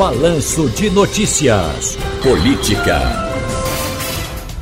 Balanço 0.00 0.70
de 0.70 0.88
Notícias. 0.88 1.98
Política. 2.22 3.00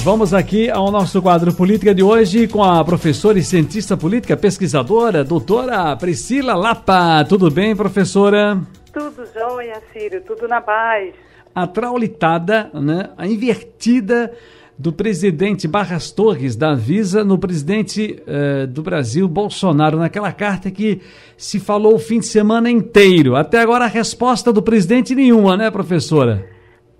Vamos 0.00 0.34
aqui 0.34 0.68
ao 0.68 0.90
nosso 0.90 1.22
quadro 1.22 1.54
Política 1.54 1.94
de 1.94 2.02
hoje 2.02 2.48
com 2.48 2.64
a 2.64 2.84
professora 2.84 3.38
e 3.38 3.44
cientista 3.44 3.96
política, 3.96 4.36
pesquisadora, 4.36 5.22
doutora 5.22 5.94
Priscila 5.94 6.56
Lapa. 6.56 7.24
Tudo 7.24 7.52
bem, 7.52 7.76
professora? 7.76 8.60
Tudo 8.92 9.24
jóia, 9.32 9.80
Ciro, 9.92 10.20
tudo 10.22 10.48
na 10.48 10.60
paz. 10.60 11.14
A 11.54 11.68
traulitada, 11.68 12.68
né, 12.74 13.10
a 13.16 13.24
invertida 13.24 14.34
do 14.78 14.92
presidente 14.92 15.66
Barras 15.66 16.12
Torres 16.12 16.54
da 16.54 16.72
Visa 16.74 17.24
no 17.24 17.36
presidente 17.36 18.22
uh, 18.22 18.66
do 18.68 18.80
Brasil, 18.80 19.26
Bolsonaro, 19.26 19.98
naquela 19.98 20.32
carta 20.32 20.70
que 20.70 21.02
se 21.36 21.58
falou 21.58 21.94
o 21.94 21.98
fim 21.98 22.20
de 22.20 22.26
semana 22.26 22.70
inteiro. 22.70 23.34
Até 23.34 23.58
agora 23.58 23.86
a 23.86 23.88
resposta 23.88 24.52
do 24.52 24.62
presidente 24.62 25.16
nenhuma, 25.16 25.56
né, 25.56 25.68
professora? 25.68 26.46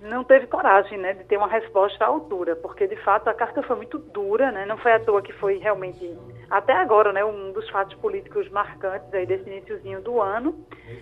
Não 0.03 0.25
teve 0.25 0.47
coragem, 0.47 0.99
né, 0.99 1.13
de 1.13 1.23
ter 1.25 1.37
uma 1.37 1.47
resposta 1.47 2.05
à 2.05 2.09
altura, 2.09 2.57
porque 2.57 2.89
de 2.89 2.97
fato 3.05 3.29
a 3.29 3.35
carta 3.35 3.63
foi 3.63 3.77
muito 3.77 3.99
dura, 3.99 4.51
né, 4.51 4.67
não 4.67 4.79
foi 4.79 4.95
à 4.95 4.99
toa 4.99 5.23
que 5.23 5.33
foi 5.35 5.59
realmente, 5.59 6.17
até 6.51 6.73
agora, 6.73 7.13
né, 7.13 7.25
um 7.25 7.53
dos 7.53 7.69
fatos 7.71 7.95
políticos 7.99 8.49
marcantes 8.51 9.13
aí 9.13 9.27
desse 9.27 9.49
iníciozinho 9.49 10.01
do 10.01 10.21
ano, 10.21 10.55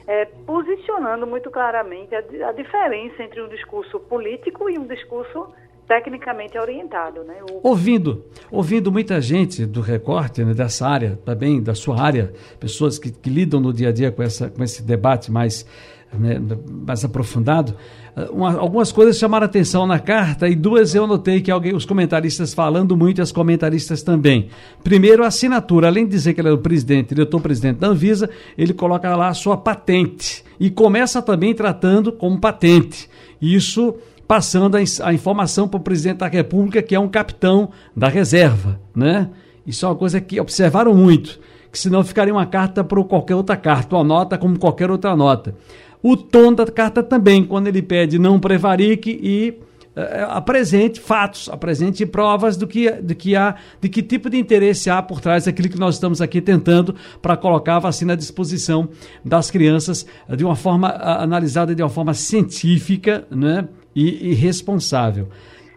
é, 0.07 0.27
posicionando 0.45 1.27
muito 1.27 1.51
claramente 1.51 2.15
a, 2.15 2.49
a 2.49 2.53
diferença 2.53 3.23
entre 3.23 3.41
um 3.41 3.49
discurso 3.49 3.99
político 4.01 4.69
e 4.69 4.77
um 4.77 4.87
discurso 4.87 5.55
tecnicamente 5.87 6.59
orientado. 6.59 7.23
Né? 7.23 7.37
O... 7.51 7.69
Ouvindo, 7.69 8.25
ouvindo 8.51 8.91
muita 8.91 9.21
gente 9.21 9.65
do 9.65 9.81
recorte 9.81 10.45
né, 10.45 10.53
dessa 10.53 10.87
área, 10.87 11.19
também 11.25 11.63
da 11.63 11.75
sua 11.75 12.01
área, 12.01 12.33
pessoas 12.59 12.99
que, 12.99 13.11
que, 13.11 13.31
lidam 13.31 13.61
no 13.61 13.73
dia 13.73 13.89
a 13.89 13.93
dia 13.93 14.11
com, 14.11 14.23
essa, 14.23 14.51
com 14.51 14.63
esse 14.63 14.83
debate 14.83 15.31
mais, 15.31 15.67
né, 16.13 16.41
mais 16.87 17.05
aprofundado, 17.05 17.77
ah, 18.17 18.29
uma, 18.31 18.57
algumas 18.57 18.91
coisas 18.91 19.17
chamaram 19.17 19.47
atenção 19.47 19.87
na 19.87 19.99
carta 19.99 20.49
e 20.49 20.57
duas 20.57 20.95
eu 20.95 21.07
notei 21.07 21.41
que 21.41 21.51
alguém, 21.51 21.75
os 21.75 21.85
comentaristas 21.85 22.53
falando 22.53 22.97
muito 22.97 23.19
e 23.19 23.23
as 23.23 23.31
comentaristas 23.31 24.03
também. 24.03 24.49
Primeiro, 24.83 25.23
a 25.23 25.29
assinatura, 25.29 25.87
além 25.87 26.05
de 26.05 26.11
dizer 26.11 26.35
que 26.35 26.41
ele 26.41 26.49
é 26.49 26.53
o 26.53 26.59
presidente, 26.59 27.15
diretor-presidente 27.15 27.79
da 27.79 27.89
Anvisa, 27.89 28.29
ele 28.59 28.75
coloca 28.75 29.15
lá 29.15 29.29
a 29.29 29.35
sua 29.35 29.57
patente 29.57 30.45
e 30.59 30.71
começa 30.71 31.23
também 31.23 31.55
tratando 31.55 32.11
como 32.11 32.41
patente. 32.41 33.09
Isso 33.41 33.95
passando 34.27 34.77
a, 34.77 34.81
a 35.05 35.15
informação 35.15 35.69
para 35.69 35.79
o 35.79 35.83
presidente 35.83 36.19
da 36.19 36.29
República, 36.29 36.83
que 36.83 36.95
é 36.95 37.01
um 37.01 37.09
capitão 37.09 37.71
da 37.95 38.09
reserva, 38.09 38.81
né? 38.95 39.31
Isso 39.67 39.85
é 39.85 39.89
uma 39.89 39.97
coisa 39.97 40.21
que 40.21 40.41
observaram 40.41 40.95
muito, 40.95 41.41
que 41.73 41.79
senão 41.79 42.05
ficaria 42.05 42.33
uma 42.33 42.47
carta 42.47 42.85
para 42.85 43.03
qualquer 43.05 43.35
outra 43.35 43.57
carta, 43.57 43.97
uma 43.97 44.05
nota 44.05 44.39
como 44.39 44.59
qualquer 44.59 44.91
outra 44.91 45.17
nota. 45.17 45.55
O 46.03 46.17
tom 46.17 46.53
da 46.53 46.67
carta 46.67 47.03
também, 47.03 47.45
quando 47.45 47.67
ele 47.67 47.83
pede 47.83 48.17
não 48.17 48.39
prevarique 48.39 49.19
e 49.21 49.59
uh, 49.97 50.31
apresente 50.31 51.01
fatos, 51.01 51.49
apresente 51.49 52.07
provas 52.07 52.57
do 52.57 52.65
que, 52.65 52.91
do 52.93 53.13
que 53.15 53.35
há, 53.35 53.57
de 53.81 53.89
que 53.89 54.03
tipo 54.03 54.31
de 54.31 54.39
interesse 54.39 54.89
há 54.89 55.03
por 55.03 55.21
trás 55.21 55.47
daquilo 55.47 55.69
que 55.69 55.79
nós 55.79 55.97
estamos 55.97 56.21
aqui 56.21 56.41
tentando 56.41 56.95
para 57.21 57.37
colocar 57.37 57.77
a 57.77 57.81
vacina 57.81 58.13
à 58.13 58.17
disposição 58.17 58.89
das 59.25 59.51
crianças 59.51 60.07
de 60.37 60.45
uma 60.45 60.55
forma 60.55 60.89
analisada 60.89 61.75
de 61.75 61.83
uma 61.83 61.89
forma 61.89 62.15
científica, 62.15 63.27
né? 63.31 63.67
E, 63.97 64.35
responsável. 64.35 65.29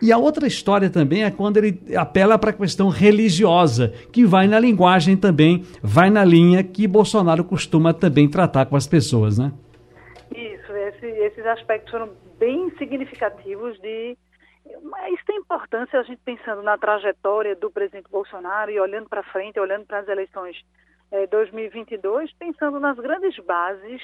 E 0.02 0.12
a 0.12 0.18
outra 0.18 0.48
história 0.48 0.90
também 0.90 1.24
é 1.24 1.32
quando 1.32 1.58
ele 1.58 1.96
apela 1.96 2.38
para 2.38 2.52
a 2.52 2.54
questão 2.54 2.90
religiosa, 2.90 3.90
que 4.12 4.26
vai 4.26 4.48
na 4.48 4.60
linguagem 4.60 5.18
também, 5.18 5.66
vai 5.82 6.10
na 6.10 6.24
linha 6.24 6.64
que 6.64 6.88
Bolsonaro 6.88 7.44
costuma 7.44 7.94
também 7.94 8.30
tratar 8.30 8.66
com 8.66 8.76
as 8.76 8.88
pessoas, 8.88 9.38
né? 9.38 9.52
Isso, 10.34 10.72
esse, 10.72 11.06
esses 11.06 11.46
aspectos 11.46 11.92
foram 11.92 12.10
bem 12.38 12.70
significativos 12.78 13.80
de. 13.80 14.18
Isso 15.12 15.26
tem 15.26 15.38
importância 15.38 16.00
a 16.00 16.04
gente 16.04 16.22
pensando 16.24 16.62
na 16.62 16.78
trajetória 16.78 17.56
do 17.56 17.72
presidente 17.72 18.10
Bolsonaro 18.10 18.70
e 18.72 18.80
olhando 18.80 19.10
para 19.10 19.24
frente, 19.24 19.60
olhando 19.60 19.86
para 19.86 20.00
as 20.00 20.08
eleições 20.08 20.56
eh, 21.12 21.26
2022, 21.28 22.32
pensando 22.34 22.80
nas 22.80 22.96
grandes 22.98 23.36
bases 23.44 24.02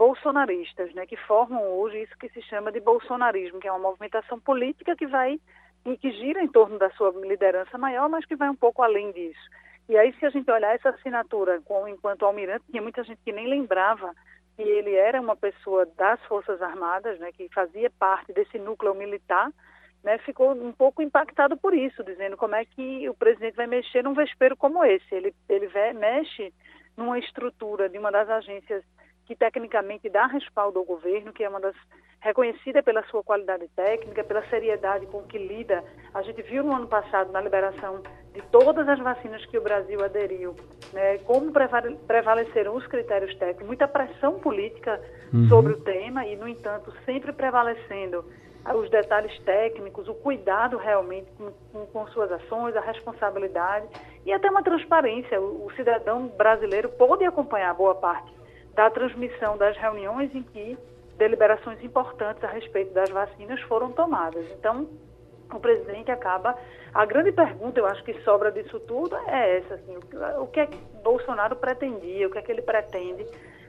bolsonaristas, 0.00 0.94
né, 0.94 1.04
que 1.04 1.14
formam 1.14 1.62
hoje 1.62 2.00
isso 2.00 2.16
que 2.16 2.30
se 2.30 2.40
chama 2.40 2.72
de 2.72 2.80
bolsonarismo, 2.80 3.60
que 3.60 3.68
é 3.68 3.70
uma 3.70 3.90
movimentação 3.90 4.40
política 4.40 4.96
que 4.96 5.06
vai 5.06 5.38
e 5.84 5.94
que 5.98 6.10
gira 6.12 6.42
em 6.42 6.48
torno 6.48 6.78
da 6.78 6.88
sua 6.92 7.10
liderança 7.10 7.76
maior, 7.76 8.08
mas 8.08 8.24
que 8.24 8.34
vai 8.34 8.48
um 8.48 8.56
pouco 8.56 8.82
além 8.82 9.12
disso. 9.12 9.46
E 9.90 9.98
aí, 9.98 10.14
se 10.14 10.24
a 10.24 10.30
gente 10.30 10.50
olhar 10.50 10.74
essa 10.74 10.88
assinatura 10.88 11.60
com, 11.66 11.86
enquanto 11.86 12.24
almirante, 12.24 12.64
tinha 12.70 12.80
muita 12.80 13.04
gente 13.04 13.20
que 13.22 13.30
nem 13.30 13.46
lembrava 13.46 14.14
que 14.56 14.62
ele 14.62 14.94
era 14.94 15.20
uma 15.20 15.36
pessoa 15.36 15.84
das 15.98 16.18
Forças 16.24 16.62
Armadas, 16.62 17.18
né, 17.18 17.30
que 17.32 17.50
fazia 17.50 17.90
parte 17.98 18.32
desse 18.32 18.58
núcleo 18.58 18.94
militar, 18.94 19.50
né, 20.02 20.16
ficou 20.16 20.52
um 20.52 20.72
pouco 20.72 21.02
impactado 21.02 21.58
por 21.58 21.74
isso, 21.74 22.02
dizendo 22.02 22.38
como 22.38 22.54
é 22.54 22.64
que 22.64 23.06
o 23.06 23.12
presidente 23.12 23.56
vai 23.56 23.66
mexer 23.66 24.02
num 24.02 24.14
vespeiro 24.14 24.56
como 24.56 24.82
esse. 24.82 25.14
Ele, 25.14 25.34
ele 25.46 25.68
mexe 25.92 26.54
numa 26.96 27.18
estrutura 27.18 27.86
de 27.86 27.98
uma 27.98 28.10
das 28.10 28.30
agências 28.30 28.82
que 29.30 29.36
tecnicamente 29.36 30.08
dá 30.08 30.26
respaldo 30.26 30.80
ao 30.80 30.84
governo, 30.84 31.32
que 31.32 31.44
é 31.44 31.48
uma 31.48 31.60
das 31.60 31.76
reconhecida 32.18 32.82
pela 32.82 33.00
sua 33.04 33.22
qualidade 33.22 33.68
técnica, 33.76 34.24
pela 34.24 34.44
seriedade 34.48 35.06
com 35.06 35.22
que 35.22 35.38
lida. 35.38 35.84
A 36.12 36.20
gente 36.22 36.42
viu 36.42 36.64
no 36.64 36.74
ano 36.74 36.88
passado 36.88 37.30
na 37.30 37.40
liberação 37.40 38.02
de 38.34 38.42
todas 38.50 38.88
as 38.88 38.98
vacinas 38.98 39.46
que 39.46 39.56
o 39.56 39.62
Brasil 39.62 40.04
aderiu, 40.04 40.56
né, 40.92 41.18
como 41.18 41.52
prevaleceram 42.08 42.74
os 42.74 42.84
critérios 42.88 43.32
técnicos, 43.36 43.68
muita 43.68 43.86
pressão 43.86 44.40
política 44.40 45.00
uhum. 45.32 45.48
sobre 45.48 45.74
o 45.74 45.80
tema 45.80 46.26
e, 46.26 46.34
no 46.34 46.48
entanto, 46.48 46.92
sempre 47.04 47.32
prevalecendo 47.32 48.24
os 48.74 48.90
detalhes 48.90 49.38
técnicos, 49.44 50.08
o 50.08 50.14
cuidado 50.14 50.76
realmente 50.76 51.30
com, 51.38 51.52
com, 51.72 51.86
com, 51.86 52.06
suas 52.08 52.32
ações, 52.32 52.74
a 52.74 52.80
responsabilidade 52.80 53.86
e 54.26 54.32
até 54.32 54.50
uma 54.50 54.64
transparência. 54.64 55.40
O, 55.40 55.66
o 55.66 55.72
cidadão 55.76 56.26
brasileiro 56.26 56.88
pôde 56.88 57.24
acompanhar 57.24 57.72
boa 57.74 57.94
parte 57.94 58.39
da 58.74 58.90
transmissão 58.90 59.56
das 59.56 59.76
reuniões 59.76 60.34
em 60.34 60.42
que 60.42 60.78
deliberações 61.16 61.82
importantes 61.84 62.42
a 62.42 62.48
respeito 62.48 62.94
das 62.94 63.10
vacinas 63.10 63.60
foram 63.62 63.92
tomadas. 63.92 64.46
Então, 64.52 64.88
o 65.52 65.60
presidente 65.60 66.10
acaba. 66.10 66.56
A 66.94 67.04
grande 67.04 67.32
pergunta, 67.32 67.78
eu 67.78 67.86
acho 67.86 68.02
que 68.04 68.14
sobra 68.22 68.50
disso 68.50 68.80
tudo, 68.80 69.16
é 69.26 69.58
essa: 69.58 69.74
assim, 69.74 69.98
o 70.38 70.46
que 70.46 70.60
é 70.60 70.66
que 70.66 70.78
Bolsonaro 71.02 71.56
pretendia, 71.56 72.26
o 72.26 72.30
que 72.30 72.38
é 72.38 72.42
que 72.42 72.52
ele 72.52 72.62
pretende. 72.62 73.26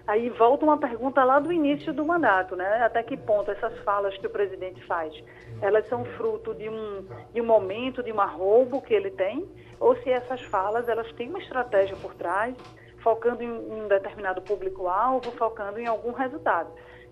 Aí 0.08 0.30
volta 0.30 0.66
uma 0.66 0.78
pergunta 0.78 1.24
lá 1.24 1.40
do 1.40 1.54
início 1.54 1.94
do 1.94 2.04
mandato, 2.04 2.56
né? 2.56 2.84
Até 2.84 3.04
que 3.04 3.16
ponto 3.16 3.52
essas 3.52 3.78
falas 3.80 4.18
que 4.18 4.26
o 4.26 4.30
presidente 4.30 4.84
faz, 4.86 5.14
elas 5.62 5.88
são 5.88 6.04
fruto 6.04 6.56
de 6.56 6.68
um, 6.68 7.06
de 7.32 7.40
um 7.40 7.46
momento, 7.46 8.02
de 8.02 8.12
um 8.12 8.20
arrobo 8.20 8.82
que 8.82 8.94
ele 8.94 9.12
tem, 9.12 9.48
ou 9.80 9.96
se 9.98 10.10
essas 10.10 10.42
falas 10.42 10.90
elas 10.90 11.12
têm 11.14 11.30
uma 11.30 11.40
estratégia 11.40 11.96
por 11.98 12.16
trás, 12.16 12.56
focando 13.04 13.44
em 13.44 13.52
um 13.52 13.88
determinado 13.88 14.42
público-alvo, 14.42 15.32
focando 15.34 15.80
em 15.80 15.88
algum 15.88 16.12
resultado. 16.12 16.72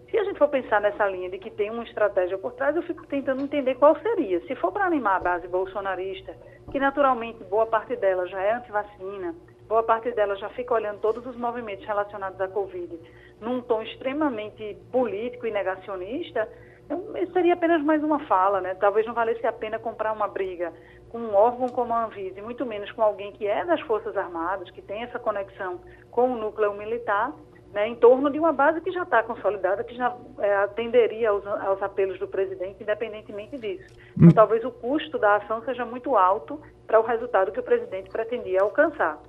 Se 0.09 0.17
a 0.17 0.23
gente 0.23 0.39
for 0.39 0.47
pensar 0.47 0.81
nessa 0.81 1.07
linha 1.07 1.29
de 1.29 1.37
que 1.37 1.51
tem 1.51 1.69
uma 1.69 1.83
estratégia 1.83 2.37
por 2.37 2.53
trás, 2.53 2.75
eu 2.75 2.81
fico 2.81 3.05
tentando 3.05 3.43
entender 3.43 3.75
qual 3.75 3.95
seria. 3.99 4.41
Se 4.47 4.55
for 4.55 4.71
para 4.71 4.85
animar 4.85 5.17
a 5.17 5.19
base 5.19 5.47
bolsonarista, 5.47 6.35
que 6.71 6.79
naturalmente 6.79 7.43
boa 7.43 7.67
parte 7.67 7.95
dela 7.95 8.25
já 8.27 8.41
é 8.41 8.53
antivacina, 8.53 9.35
boa 9.67 9.83
parte 9.83 10.11
dela 10.11 10.35
já 10.35 10.49
fica 10.49 10.73
olhando 10.73 10.99
todos 10.99 11.25
os 11.27 11.35
movimentos 11.35 11.85
relacionados 11.85 12.41
à 12.41 12.47
Covid 12.47 12.99
num 13.39 13.61
tom 13.61 13.83
extremamente 13.83 14.77
político 14.91 15.45
e 15.45 15.51
negacionista, 15.51 16.49
então, 16.89 17.05
seria 17.33 17.53
apenas 17.53 17.83
mais 17.83 18.03
uma 18.03 18.19
fala, 18.25 18.59
né? 18.59 18.73
Talvez 18.73 19.05
não 19.05 19.13
valesse 19.13 19.45
a 19.45 19.53
pena 19.53 19.77
comprar 19.77 20.11
uma 20.11 20.27
briga 20.27 20.73
com 21.09 21.17
um 21.17 21.35
órgão 21.35 21.67
como 21.69 21.93
a 21.93 22.05
Anvisa, 22.05 22.39
e 22.39 22.41
muito 22.41 22.65
menos 22.65 22.91
com 22.91 23.01
alguém 23.01 23.31
que 23.31 23.47
é 23.47 23.65
das 23.65 23.81
Forças 23.81 24.15
Armadas, 24.15 24.69
que 24.71 24.81
tem 24.81 25.03
essa 25.03 25.19
conexão 25.19 25.79
com 26.11 26.31
o 26.31 26.37
núcleo 26.37 26.73
militar, 26.73 27.33
né, 27.73 27.87
em 27.87 27.95
torno 27.95 28.31
de 28.31 28.39
uma 28.39 28.51
base 28.51 28.81
que 28.81 28.91
já 28.91 29.03
está 29.03 29.21
consolidada, 29.21 29.83
que 29.83 29.95
já 29.95 30.15
é, 30.39 30.55
atenderia 30.57 31.29
aos, 31.29 31.45
aos, 31.45 31.81
apelos 31.83 32.17
do 32.17 32.27
presidente, 32.27 32.81
independentemente 32.81 33.57
disso. 33.57 33.85
Então, 34.15 34.27
hum. 34.27 34.31
talvez 34.31 34.65
o 34.65 34.71
custo 34.71 35.19
da 35.19 35.35
ação 35.35 35.63
seja 35.63 35.85
muito 35.85 36.15
alto 36.15 36.59
para 36.87 36.99
o 36.99 37.03
resultado 37.03 37.51
que 37.51 37.59
o 37.59 37.63
presidente 37.63 38.09
pretendia 38.09 38.61
alcançar. 38.61 39.19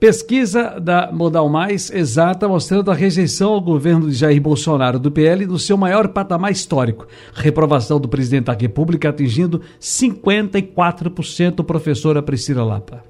Pesquisa 0.00 0.80
da 0.80 1.12
Modal 1.12 1.46
Mais 1.50 1.90
exata 1.90 2.48
mostrando 2.48 2.90
a 2.90 2.94
rejeição 2.94 3.52
ao 3.52 3.60
governo 3.60 4.08
de 4.08 4.14
Jair 4.14 4.40
Bolsonaro 4.40 4.98
do 4.98 5.12
PL 5.12 5.44
no 5.44 5.58
seu 5.58 5.76
maior 5.76 6.08
patamar 6.08 6.50
histórico. 6.50 7.06
Reprovação 7.34 8.00
do 8.00 8.08
presidente 8.08 8.46
da 8.46 8.54
República 8.54 9.10
atingindo 9.10 9.60
54%, 9.78 11.62
professora 11.66 12.22
Priscila 12.22 12.64
Lapa. 12.64 13.04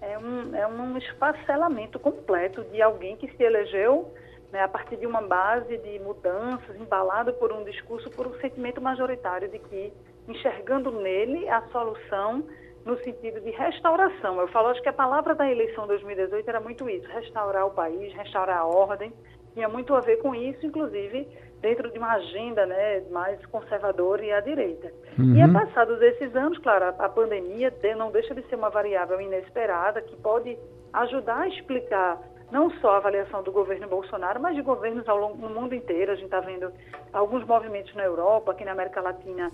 É 0.00 0.16
um, 0.16 0.54
é 0.54 0.64
um 0.68 0.96
esfacelamento 0.96 1.98
completo 1.98 2.62
de 2.70 2.80
alguém 2.80 3.16
que 3.16 3.26
se 3.36 3.42
elegeu 3.42 4.06
né, 4.52 4.60
a 4.60 4.68
partir 4.68 4.98
de 4.98 5.06
uma 5.06 5.22
base 5.22 5.76
de 5.78 5.98
mudanças, 5.98 6.80
embalado 6.80 7.32
por 7.32 7.52
um 7.52 7.64
discurso, 7.64 8.08
por 8.10 8.24
um 8.24 8.34
sentimento 8.40 8.80
majoritário 8.80 9.48
de 9.48 9.58
que, 9.58 9.92
enxergando 10.28 10.92
nele 10.92 11.48
a 11.48 11.62
solução 11.72 12.44
no 12.86 12.96
sentido 13.02 13.40
de 13.40 13.50
restauração. 13.50 14.40
Eu 14.40 14.48
falo, 14.48 14.68
acho 14.68 14.80
que 14.80 14.88
a 14.88 14.92
palavra 14.92 15.34
da 15.34 15.50
eleição 15.50 15.86
2018 15.88 16.48
era 16.48 16.60
muito 16.60 16.88
isso, 16.88 17.06
restaurar 17.08 17.66
o 17.66 17.72
país, 17.72 18.14
restaurar 18.14 18.58
a 18.58 18.64
ordem, 18.64 19.12
tinha 19.52 19.68
muito 19.68 19.92
a 19.92 20.00
ver 20.00 20.18
com 20.18 20.34
isso, 20.34 20.64
inclusive 20.64 21.28
dentro 21.60 21.90
de 21.90 21.98
uma 21.98 22.12
agenda 22.12 22.64
né, 22.64 23.00
mais 23.10 23.44
conservadora 23.46 24.24
e 24.24 24.30
à 24.30 24.40
direita. 24.40 24.92
Uhum. 25.18 25.34
E 25.34 25.40
é 25.40 25.48
passados 25.48 26.00
esses 26.00 26.34
anos, 26.36 26.58
claro, 26.58 26.94
a, 26.96 27.08
pandemia 27.08 27.74
não 27.96 28.12
deixa 28.12 28.34
de 28.34 28.42
ser 28.42 28.54
uma 28.54 28.70
variável 28.70 29.20
inesperada 29.20 30.00
que 30.00 30.14
pode 30.16 30.56
ajudar 30.92 31.40
a 31.40 31.48
explicar 31.48 32.20
não 32.52 32.70
só 32.80 32.92
a 32.92 32.96
avaliação 32.98 33.42
do 33.42 33.50
governo 33.50 33.88
Bolsonaro, 33.88 34.40
mas 34.40 34.54
de 34.54 34.62
governos 34.62 35.08
ao 35.08 35.18
longo, 35.18 35.36
no 35.36 35.48
mundo 35.50 35.74
inteiro. 35.74 36.12
A 36.12 36.14
gente 36.14 36.26
está 36.26 36.40
vendo 36.40 36.70
alguns 37.12 37.44
movimentos 37.44 37.92
na 37.94 38.04
Europa, 38.04 38.52
aqui 38.52 38.64
na 38.64 38.72
América 38.72 39.00
Latina, 39.00 39.50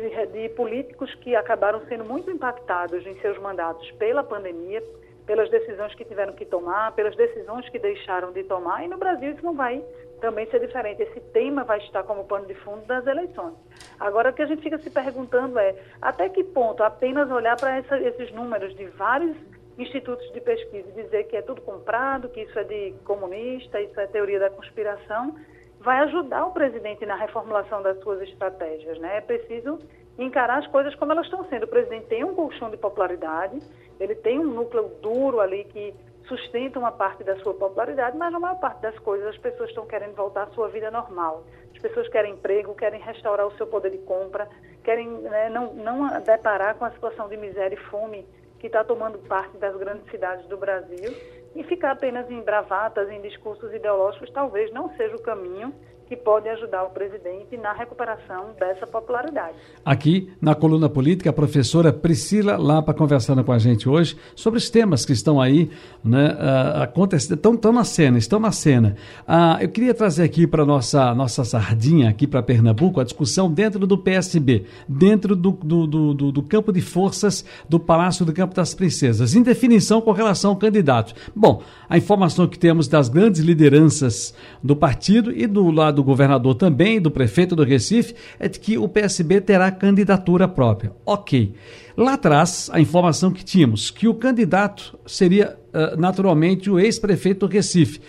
de, 0.00 0.26
de, 0.26 0.48
políticos 0.50 1.14
que 1.16 1.34
acabaram 1.34 1.80
sendo 1.86 2.04
muito 2.04 2.30
impactados 2.30 3.06
em 3.06 3.14
seus 3.20 3.38
mandatos 3.38 3.90
pela 3.92 4.22
pandemia, 4.22 4.82
pelas 5.26 5.50
decisões 5.50 5.94
que 5.94 6.04
tiveram 6.04 6.32
que 6.32 6.44
tomar, 6.44 6.92
pelas 6.92 7.14
decisões 7.16 7.68
que 7.68 7.78
deixaram 7.78 8.32
de 8.32 8.42
tomar. 8.44 8.84
E 8.84 8.88
no 8.88 8.96
Brasil 8.96 9.32
isso 9.32 9.44
não 9.44 9.54
vai 9.54 9.82
também 10.20 10.46
ser 10.46 10.60
diferente. 10.60 11.02
Esse 11.02 11.20
tema 11.32 11.64
vai 11.64 11.78
estar 11.78 12.02
como 12.04 12.24
pano 12.24 12.46
de 12.46 12.54
fundo 12.54 12.86
das 12.86 13.06
eleições. 13.06 13.54
Agora, 13.98 14.30
o 14.30 14.32
que 14.32 14.42
a 14.42 14.46
gente 14.46 14.62
fica 14.62 14.78
se 14.78 14.90
perguntando 14.90 15.58
é 15.58 15.74
até 16.00 16.28
que 16.28 16.42
ponto 16.42 16.82
apenas 16.82 17.30
olhar 17.30 17.56
para 17.56 17.78
esses 17.78 18.32
números 18.32 18.74
de 18.76 18.86
vários 18.86 19.36
institutos 19.78 20.30
de 20.32 20.40
pesquisa 20.40 20.88
e 20.88 21.02
dizer 21.02 21.24
que 21.24 21.36
é 21.36 21.42
tudo 21.42 21.60
comprado, 21.60 22.28
que 22.28 22.42
isso 22.42 22.58
é 22.58 22.64
de 22.64 22.94
comunista, 23.04 23.80
isso 23.80 23.98
é 23.98 24.06
teoria 24.06 24.38
da 24.38 24.50
conspiração, 24.50 25.34
vai 25.82 25.98
ajudar 26.00 26.46
o 26.46 26.52
presidente 26.52 27.04
na 27.04 27.16
reformulação 27.16 27.82
das 27.82 27.98
suas 28.00 28.20
estratégias. 28.22 28.98
Né? 28.98 29.18
É 29.18 29.20
preciso 29.20 29.78
encarar 30.18 30.58
as 30.58 30.66
coisas 30.68 30.94
como 30.94 31.12
elas 31.12 31.24
estão 31.24 31.44
sendo. 31.48 31.64
O 31.64 31.68
presidente 31.68 32.06
tem 32.06 32.24
um 32.24 32.34
colchão 32.34 32.70
de 32.70 32.76
popularidade, 32.76 33.58
ele 33.98 34.14
tem 34.14 34.38
um 34.38 34.44
núcleo 34.44 34.88
duro 35.00 35.40
ali 35.40 35.64
que 35.64 35.94
sustenta 36.26 36.78
uma 36.78 36.92
parte 36.92 37.24
da 37.24 37.36
sua 37.40 37.52
popularidade, 37.54 38.16
mas 38.16 38.32
na 38.32 38.38
maior 38.38 38.58
parte 38.58 38.80
das 38.80 38.98
coisas 39.00 39.26
as 39.28 39.38
pessoas 39.38 39.70
estão 39.70 39.84
querendo 39.86 40.14
voltar 40.14 40.44
à 40.44 40.46
sua 40.48 40.68
vida 40.68 40.90
normal. 40.90 41.44
As 41.74 41.82
pessoas 41.82 42.08
querem 42.08 42.34
emprego, 42.34 42.74
querem 42.74 43.00
restaurar 43.00 43.46
o 43.46 43.56
seu 43.56 43.66
poder 43.66 43.90
de 43.90 43.98
compra, 43.98 44.48
querem 44.84 45.08
né, 45.08 45.48
não, 45.50 45.74
não 45.74 46.20
deparar 46.20 46.76
com 46.76 46.84
a 46.84 46.90
situação 46.92 47.28
de 47.28 47.36
miséria 47.36 47.74
e 47.74 47.90
fome 47.90 48.26
que 48.60 48.68
está 48.68 48.84
tomando 48.84 49.18
parte 49.18 49.56
das 49.56 49.74
grandes 49.76 50.08
cidades 50.10 50.46
do 50.46 50.56
Brasil 50.56 51.12
e 51.54 51.62
ficar 51.64 51.92
apenas 51.92 52.30
em 52.30 52.40
bravatas, 52.40 53.10
em 53.10 53.20
discursos 53.20 53.72
ideológicos, 53.72 54.30
talvez 54.30 54.72
não 54.72 54.94
seja 54.96 55.16
o 55.16 55.22
caminho 55.22 55.74
que 56.12 56.16
pode 56.16 56.46
ajudar 56.46 56.84
o 56.84 56.90
presidente 56.90 57.56
na 57.56 57.72
recuperação 57.72 58.50
dessa 58.60 58.86
popularidade. 58.86 59.54
Aqui, 59.82 60.30
na 60.42 60.54
coluna 60.54 60.86
política, 60.86 61.30
a 61.30 61.32
professora 61.32 61.90
Priscila 61.90 62.58
Lapa 62.58 62.92
conversando 62.92 63.42
com 63.42 63.50
a 63.50 63.58
gente 63.58 63.88
hoje 63.88 64.14
sobre 64.36 64.58
os 64.58 64.68
temas 64.68 65.06
que 65.06 65.12
estão 65.14 65.40
aí 65.40 65.70
né, 66.04 66.34
uh, 66.34 66.82
acontecendo, 66.82 67.36
estão, 67.36 67.54
estão 67.54 67.72
na 67.72 67.84
cena, 67.84 68.18
estão 68.18 68.38
na 68.38 68.52
cena. 68.52 68.94
Uh, 69.26 69.62
eu 69.62 69.70
queria 69.70 69.94
trazer 69.94 70.24
aqui 70.24 70.46
para 70.46 70.66
nossa 70.66 71.14
nossa 71.14 71.46
sardinha, 71.46 72.10
aqui 72.10 72.26
para 72.26 72.42
Pernambuco, 72.42 73.00
a 73.00 73.04
discussão 73.04 73.50
dentro 73.50 73.86
do 73.86 73.96
PSB, 73.96 74.66
dentro 74.86 75.34
do, 75.34 75.52
do, 75.52 75.86
do, 75.86 76.32
do, 76.32 76.42
campo 76.42 76.70
de 76.74 76.82
forças 76.82 77.42
do 77.66 77.80
Palácio 77.80 78.26
do 78.26 78.34
Campo 78.34 78.54
das 78.54 78.74
Princesas, 78.74 79.34
em 79.34 79.42
definição 79.42 80.02
com 80.02 80.12
relação 80.12 80.50
ao 80.50 80.56
candidato. 80.58 81.14
Bom, 81.34 81.62
a 81.88 81.96
informação 81.96 82.46
que 82.46 82.58
temos 82.58 82.86
das 82.86 83.08
grandes 83.08 83.40
lideranças 83.40 84.34
do 84.62 84.76
partido 84.76 85.32
e 85.32 85.46
do 85.46 85.70
lado 85.70 86.01
do 86.02 86.04
governador 86.04 86.56
também, 86.56 87.00
do 87.00 87.10
prefeito 87.10 87.54
do 87.54 87.62
Recife, 87.62 88.14
é 88.38 88.48
de 88.48 88.58
que 88.58 88.76
o 88.76 88.88
PSB 88.88 89.40
terá 89.40 89.70
candidatura 89.70 90.48
própria. 90.48 90.92
Ok. 91.06 91.54
Lá 91.96 92.14
atrás, 92.14 92.68
a 92.72 92.80
informação 92.80 93.30
que 93.30 93.44
tínhamos, 93.44 93.90
que 93.90 94.08
o 94.08 94.14
candidato 94.14 94.98
seria 95.06 95.56
uh, 95.72 95.98
naturalmente 95.98 96.68
o 96.68 96.78
ex-prefeito 96.78 97.46
do 97.46 97.52
Recife. 97.52 98.00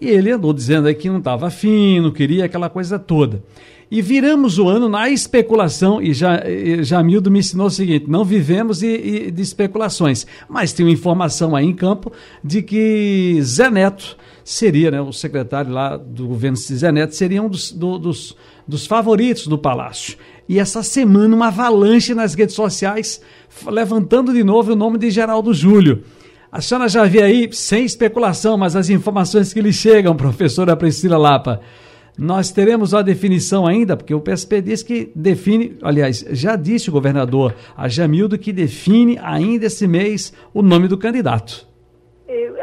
E 0.00 0.08
ele 0.08 0.30
andou 0.30 0.52
dizendo 0.52 0.88
aí 0.88 0.94
que 0.94 1.08
não 1.08 1.18
estava 1.18 1.46
afim, 1.46 2.00
não 2.00 2.10
queria 2.10 2.44
aquela 2.44 2.68
coisa 2.68 2.98
toda. 2.98 3.42
E 3.88 4.02
viramos 4.02 4.58
o 4.58 4.68
ano 4.68 4.88
na 4.88 5.08
especulação, 5.08 6.02
e 6.02 6.12
já, 6.12 6.42
Jamildo 6.82 7.30
me 7.30 7.38
ensinou 7.38 7.68
o 7.68 7.70
seguinte: 7.70 8.06
não 8.08 8.24
vivemos 8.24 8.80
de, 8.80 9.30
de 9.30 9.42
especulações, 9.42 10.26
mas 10.48 10.72
tem 10.72 10.84
uma 10.84 10.92
informação 10.92 11.54
aí 11.54 11.64
em 11.64 11.72
campo 11.72 12.12
de 12.42 12.62
que 12.62 13.38
Zé 13.42 13.70
Neto 13.70 14.16
seria, 14.44 14.90
né, 14.90 15.00
o 15.00 15.12
secretário 15.12 15.70
lá 15.72 15.96
do 15.96 16.26
governo 16.26 16.56
Zé 16.56 16.90
Neto, 16.90 17.14
seria 17.14 17.40
um 17.40 17.48
dos, 17.48 17.70
do, 17.70 17.96
dos, 17.96 18.36
dos 18.66 18.86
favoritos 18.86 19.46
do 19.46 19.56
Palácio. 19.56 20.18
E 20.48 20.58
essa 20.58 20.82
semana, 20.82 21.34
uma 21.34 21.48
avalanche 21.48 22.12
nas 22.12 22.34
redes 22.34 22.56
sociais, 22.56 23.20
levantando 23.66 24.32
de 24.32 24.42
novo 24.42 24.72
o 24.72 24.76
nome 24.76 24.98
de 24.98 25.10
Geraldo 25.10 25.54
Júlio. 25.54 26.02
A 26.50 26.60
senhora 26.60 26.88
já 26.88 27.04
vê 27.04 27.22
aí, 27.22 27.52
sem 27.52 27.84
especulação, 27.84 28.56
mas 28.56 28.76
as 28.76 28.88
informações 28.88 29.52
que 29.52 29.60
lhe 29.60 29.72
chegam, 29.72 30.14
professora 30.16 30.76
Priscila 30.76 31.18
Lapa. 31.18 31.60
Nós 32.18 32.50
teremos 32.50 32.94
a 32.94 33.02
definição 33.02 33.66
ainda, 33.66 33.96
porque 33.96 34.14
o 34.14 34.20
PSP 34.20 34.62
diz 34.62 34.82
que 34.82 35.12
define, 35.14 35.76
aliás, 35.82 36.24
já 36.30 36.56
disse 36.56 36.88
o 36.88 36.92
governador 36.92 37.54
a 37.76 37.88
Jamildo 37.88 38.38
que 38.38 38.52
define 38.52 39.18
ainda 39.22 39.66
esse 39.66 39.86
mês 39.86 40.32
o 40.54 40.62
nome 40.62 40.88
do 40.88 40.96
candidato 40.96 41.66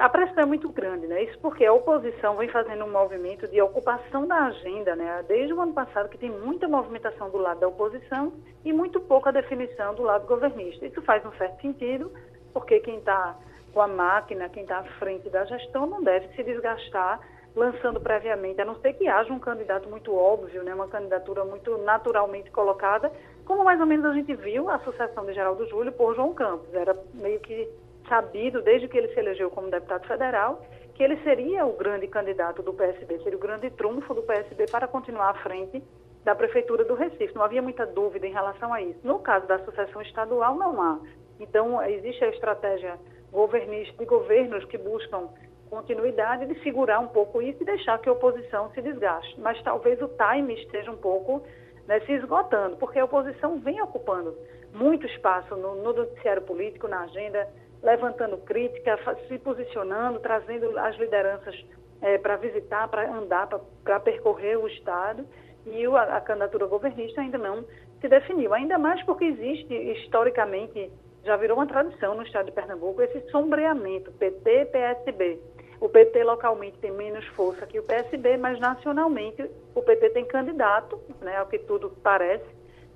a 0.04 0.10
pressão 0.10 0.44
é 0.44 0.46
muito 0.46 0.68
grande, 0.68 1.08
né? 1.08 1.24
Isso 1.24 1.40
porque 1.40 1.66
a 1.66 1.72
oposição 1.72 2.36
vem 2.36 2.50
fazendo 2.50 2.84
um 2.84 2.92
movimento 2.92 3.48
de 3.48 3.62
ocupação 3.62 4.28
da 4.28 4.48
agenda, 4.48 4.98
né? 4.98 5.24
Desde 5.30 5.54
o 5.54 5.62
ano 5.62 5.72
passado 5.72 6.10
que 6.10 6.18
tem 6.18 6.30
muita 6.30 6.68
movimentação 6.68 7.30
do 7.30 7.38
lado 7.38 7.62
da 7.62 7.70
oposição 7.70 8.34
e 8.66 8.74
muito 8.74 9.00
pouca 9.00 9.32
definição 9.32 9.96
do 9.96 10.04
lado 10.04 10.28
governista. 10.28 10.86
Isso 10.86 11.02
faz 11.04 11.26
um 11.26 11.32
certo 11.38 11.62
sentido, 11.62 12.12
porque 12.54 12.82
quem 12.82 12.98
está 12.98 13.38
com 13.74 13.82
a 13.82 13.88
máquina, 13.88 14.50
quem 14.50 14.64
está 14.64 14.80
à 14.80 14.84
frente 15.00 15.30
da 15.30 15.44
gestão, 15.46 15.86
não 15.86 16.04
deve 16.04 16.28
se 16.36 16.44
desgastar 16.44 17.20
lançando 17.56 18.00
previamente, 18.00 18.60
a 18.62 18.66
não 18.66 18.76
ser 18.80 18.94
que 18.94 19.08
haja 19.08 19.32
um 19.32 19.40
candidato 19.40 19.88
muito 19.88 20.16
óbvio, 20.16 20.64
né? 20.64 20.74
Uma 20.74 20.88
candidatura 20.88 21.46
muito 21.46 21.78
naturalmente 21.80 22.50
colocada, 22.50 23.12
como 23.46 23.64
mais 23.64 23.80
ou 23.80 23.86
menos 23.86 24.06
a 24.06 24.14
gente 24.14 24.34
viu 24.36 24.70
a 24.70 24.80
sucessão 24.80 25.26
de 25.26 25.34
Geraldo 25.34 25.68
Júlio 25.68 25.92
por 25.92 26.16
João 26.16 26.34
Campos. 26.34 26.74
Era 26.74 26.96
meio 27.14 27.40
que 27.42 27.70
sabido, 28.10 28.62
desde 28.62 28.88
que 28.88 28.98
ele 28.98 29.14
se 29.14 29.20
elegeu 29.20 29.50
como 29.52 29.70
deputado 29.70 30.08
federal, 30.08 30.64
que 30.96 31.04
ele 31.04 31.18
seria 31.24 31.66
o 31.66 31.74
grande 31.74 32.08
candidato 32.08 32.62
do 32.62 32.74
PSB, 32.74 33.20
seria 33.20 33.38
o 33.38 33.42
grande 33.42 33.70
trunfo 33.72 34.14
do 34.14 34.24
PSB 34.24 34.66
para 34.72 34.88
continuar 34.88 35.30
à 35.30 35.34
frente 35.36 35.84
da 36.24 36.36
Prefeitura 36.36 36.86
do 36.86 36.96
Recife. 36.96 37.36
Não 37.36 37.44
havia 37.44 37.62
muita 37.62 37.86
dúvida 37.86 38.26
em 38.26 38.32
relação 38.32 38.74
a 38.74 38.82
isso. 38.82 39.00
No 39.04 39.20
caso 39.20 39.46
da 39.48 39.60
sucessão 39.60 40.02
estadual, 40.02 40.56
não 40.56 40.82
há. 40.82 41.00
Então, 41.40 41.82
existe 41.84 42.24
a 42.24 42.30
estratégia 42.30 42.98
de 43.34 44.06
governos 44.06 44.64
que 44.66 44.78
buscam 44.78 45.30
continuidade 45.70 46.46
de 46.46 46.62
segurar 46.62 47.00
um 47.00 47.08
pouco 47.08 47.42
isso 47.42 47.64
e 47.64 47.66
deixar 47.66 47.98
que 47.98 48.08
a 48.08 48.12
oposição 48.12 48.70
se 48.72 48.82
desgaste. 48.82 49.40
Mas 49.40 49.62
talvez 49.64 50.00
o 50.02 50.08
time 50.08 50.54
esteja 50.54 50.92
um 50.92 50.98
pouco 50.98 51.42
né, 51.88 52.00
se 52.02 52.12
esgotando, 52.12 52.78
porque 52.78 53.00
a 53.00 53.06
oposição 53.06 53.60
vem 53.60 53.82
ocupando 53.82 54.38
muito 54.72 55.08
espaço 55.08 55.56
no, 55.56 55.76
no 55.76 55.94
noticiário 55.94 56.44
político, 56.44 56.88
na 56.88 57.02
agenda 57.02 57.48
levantando 57.82 58.38
crítica, 58.38 58.98
se 59.28 59.38
posicionando, 59.40 60.20
trazendo 60.20 60.78
as 60.78 60.96
lideranças 60.98 61.56
é, 62.02 62.18
para 62.18 62.38
visitar, 62.38 62.88
para 62.88 63.12
andar, 63.12 63.48
para 63.84 64.00
percorrer 64.00 64.58
o 64.58 64.68
Estado. 64.68 65.26
E 65.66 65.86
a, 65.86 66.18
a 66.18 66.22
candidatura 66.22 66.68
governista 66.68 67.20
ainda 67.20 67.38
não 67.38 67.66
se 68.00 68.08
definiu. 68.08 68.54
Ainda 68.54 68.78
mais 68.78 69.04
porque 69.04 69.26
existe, 69.26 69.74
historicamente, 69.74 70.92
já 71.24 71.38
virou 71.38 71.58
uma 71.58 71.68
tradição 71.68 72.16
no 72.16 72.24
Estado 72.24 72.46
de 72.46 72.52
Pernambuco, 72.52 73.02
esse 73.02 73.20
sombreamento 73.30 74.12
PT-PSB. 74.12 75.40
O 75.80 75.90
PT 75.90 76.24
localmente 76.24 76.78
tem 76.80 76.92
menos 76.92 77.26
força 77.28 77.66
que 77.66 77.80
o 77.80 77.84
PSB, 77.84 78.38
mas 78.38 78.60
nacionalmente 78.60 79.50
o 79.76 79.82
PT 79.82 80.12
tem 80.12 80.26
candidato, 80.26 81.00
né, 81.22 81.38
ao 81.38 81.48
que 81.48 81.60
tudo 81.60 81.92
parece, 82.02 82.46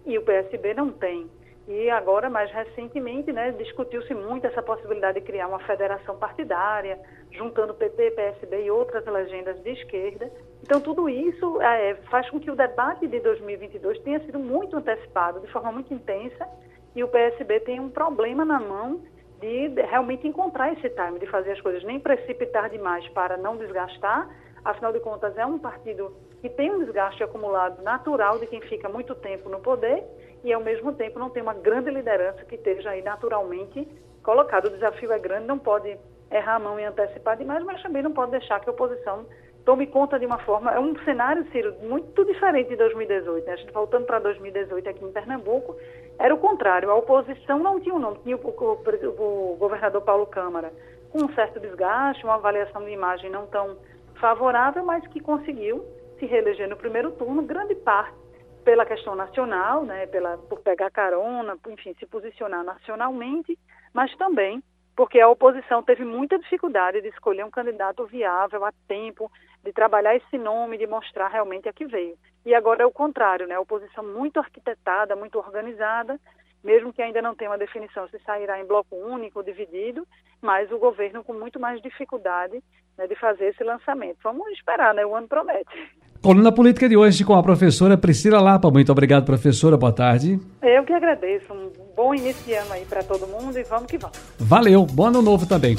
e 0.05 0.17
o 0.17 0.22
PSB 0.22 0.74
não 0.74 0.91
tem. 0.91 1.29
E 1.67 1.89
agora, 1.89 2.29
mais 2.29 2.50
recentemente, 2.50 3.29
né, 3.34 3.51
discutiu-se 3.51 4.13
muito 4.13 4.48
essa 4.48 4.63
possibilidade 4.63 5.19
de 5.19 5.25
criar 5.25 5.48
uma 5.48 5.60
federação 5.60 6.17
partidária, 6.17 6.98
juntando 7.29 7.74
PT, 7.74 8.12
PSB 8.12 8.63
e 8.63 8.72
outras 8.72 9.05
legendas 9.05 9.62
de 9.62 9.72
esquerda. 9.72 10.31
Então, 10.63 10.79
tudo 10.79 11.10
isso 11.10 11.62
é, 11.62 11.96
faz 12.10 12.29
com 12.29 12.39
que 12.39 12.50
o 12.50 12.55
debate 12.55 13.05
de 13.05 13.19
2022 13.19 14.00
tenha 14.00 14.22
sido 14.22 14.39
muito 14.39 14.77
antecipado, 14.77 15.41
de 15.41 15.51
forma 15.51 15.74
muito 15.74 15.93
intensa, 15.93 16.48
e 16.96 17.03
o 17.03 17.08
PSB 17.08 17.60
tem 17.62 17.79
um 17.79 17.89
problema 17.89 18.44
na 18.44 18.60
mão 18.60 19.01
de 19.39 19.70
realmente 19.82 20.27
encontrar 20.27 20.74
esse 20.74 20.89
time, 20.89 21.20
de 21.20 21.27
fazer 21.27 21.51
as 21.51 21.62
coisas, 21.62 21.84
nem 21.84 22.00
precipitar 22.00 22.70
demais 22.70 23.08
para 23.10 23.38
não 23.38 23.56
desgastar. 23.56 24.27
Afinal 24.65 24.91
de 24.91 25.00
contas, 25.00 25.38
é 25.38 25.46
um 25.46 25.60
partido 25.60 26.15
que 26.41 26.50
tem 26.50 26.72
um 26.72 26.79
desgaste 26.79 27.24
acumulado 27.24 27.82
natural 27.84 28.39
de 28.39 28.48
quem 28.48 28.62
fica 28.62 28.89
muito 28.89 29.13
tempo 29.15 29.50
no 29.50 29.60
poder 29.60 30.03
e, 30.44 30.51
ao 30.51 30.62
mesmo 30.62 30.94
tempo, 30.94 31.20
não 31.20 31.29
tem 31.29 31.41
uma 31.41 31.53
grande 31.53 31.89
liderança 31.89 32.44
que 32.46 32.56
esteja 32.56 32.89
aí 32.89 33.01
naturalmente 33.01 33.88
colocada. 34.24 34.67
O 34.67 34.72
desafio 34.72 35.12
é 35.12 35.20
grande, 35.20 35.46
não 35.46 35.60
pode 35.60 35.98
errar 36.32 36.56
a 36.56 36.60
mão 36.60 36.79
e 36.79 36.84
antecipar 36.84 37.38
demais, 37.38 37.63
mas 37.63 37.82
também 37.82 38.03
não 38.03 38.12
pode 38.12 38.32
deixar 38.32 38.60
que 38.60 38.70
a 38.70 38.74
oposição 38.74 39.25
tome 39.63 39.88
conta 39.88 40.17
de 40.17 40.25
uma 40.25 40.38
forma. 40.39 40.72
É 40.72 40.79
um 40.79 40.98
cenário, 41.03 41.46
Ciro, 41.51 41.75
muito 41.82 42.24
diferente 42.25 42.70
de 42.70 42.77
2018. 42.77 43.46
Né? 43.46 43.53
A 43.53 43.56
gente 43.58 43.74
voltando 43.74 44.06
para 44.06 44.20
2018 44.20 44.89
aqui 44.89 45.03
em 45.03 45.12
Pernambuco, 45.12 45.75
era 46.20 46.34
o 46.34 46.38
contrário. 46.38 46.90
A 46.90 46.96
oposição 46.96 47.60
não 47.60 47.80
tinha 47.80 47.94
o 47.94 47.98
um 47.98 48.02
nome, 48.02 48.20
tinha 48.24 48.36
o, 48.36 48.40
o, 48.40 49.54
o 49.54 49.58
governador 49.58 50.02
Paulo 50.02 50.26
Câmara 50.26 50.72
com 51.12 51.24
um 51.24 51.34
certo 51.34 51.60
desgaste, 51.60 52.24
uma 52.24 52.36
avaliação 52.36 52.84
de 52.84 52.92
imagem 52.92 53.30
não 53.30 53.48
tão 53.48 53.78
favorável, 54.20 54.84
mas 54.84 55.06
que 55.08 55.20
conseguiu 55.20 55.86
se 56.20 56.26
reeleger 56.26 56.68
no 56.68 56.76
primeiro 56.76 57.12
turno, 57.12 57.44
grande 57.44 57.76
parte 57.76 58.18
pela 58.64 58.86
questão 58.86 59.16
nacional, 59.16 59.84
né, 59.84 60.08
pela, 60.08 60.38
por 60.38 60.60
pegar 60.60 60.92
carona, 60.92 61.58
enfim, 61.70 61.96
se 61.98 62.06
posicionar 62.06 62.64
nacionalmente, 62.64 63.58
mas 63.94 64.14
também 64.18 64.62
porque 64.98 65.20
a 65.20 65.30
oposição 65.30 65.84
teve 65.84 66.04
muita 66.04 66.40
dificuldade 66.40 67.02
de 67.02 67.08
escolher 67.10 67.46
um 67.46 67.52
candidato 67.52 68.04
viável 68.08 68.66
a 68.66 68.74
tempo, 68.88 69.32
de 69.64 69.72
trabalhar 69.72 70.16
esse 70.16 70.40
nome, 70.40 70.76
de 70.76 70.88
mostrar 70.88 71.28
realmente 71.28 71.70
a 71.70 71.74
que 71.74 71.86
veio. 71.86 72.18
E 72.48 72.56
agora 72.56 72.82
é 72.82 72.86
o 72.86 72.92
contrário, 72.92 73.46
né? 73.46 73.56
A 73.56 73.60
oposição 73.60 74.06
muito 74.06 74.39
arquitetada, 74.39 75.18
muito 75.18 75.38
organizada, 75.38 76.18
mesmo 76.63 76.94
que 76.94 77.01
ainda 77.01 77.22
não 77.22 77.36
tenha 77.36 77.51
uma 77.51 77.58
definição 77.58 78.08
se 78.08 78.18
sairá 78.20 78.58
em 78.58 78.66
bloco 78.66 78.96
único 78.96 79.39
ou 79.39 79.44
dividido, 79.44 80.08
mas 80.42 80.72
o 80.72 80.77
governo 80.77 81.25
com 81.25 81.34
muito 81.34 81.60
mais 81.60 81.82
dificuldade 81.82 82.63
né, 82.98 83.06
de 83.06 83.16
fazer 83.16 83.48
esse 83.48 83.62
lançamento. 83.66 84.20
Vamos 84.24 84.48
esperar, 84.54 84.94
né? 84.94 85.06
O 85.06 85.13
ano 85.13 85.27
promete. 85.27 85.92
Coluna 86.24 86.50
Política 86.50 86.88
de 86.88 86.96
hoje 86.96 87.25
com 87.25 87.34
a 87.34 87.44
professora 87.44 87.98
Priscila 87.98 88.39
Lapa. 88.39 88.72
Muito 88.72 88.94
obrigado, 88.94 89.25
professora. 89.25 89.75
Boa 89.75 89.92
tarde. 89.92 90.39
Eu 90.62 90.86
que 90.86 90.94
agradeço. 90.94 91.51
Um 91.54 91.70
bom 91.98 92.16
início 92.16 92.46
de 92.46 92.54
ano 92.54 92.72
aí 92.72 92.86
para 92.86 93.04
todo 93.04 93.27
mundo 93.27 93.60
e 93.60 93.63
vamos 93.63 93.88
que 93.88 93.98
vamos. 93.98 94.18
Valeu. 94.39 94.86
Bom 94.86 95.08
ano 95.08 95.22
novo 95.22 95.46
também. 95.46 95.75